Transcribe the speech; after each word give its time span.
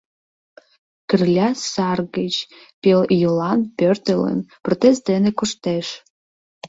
Кырля 1.09 1.49
сар 1.71 1.99
гыч 2.15 2.35
пелйолан 2.81 3.59
пӧртылын, 3.77 4.39
протез 4.63 4.95
дене 5.09 5.29
коштеш. 5.39 5.87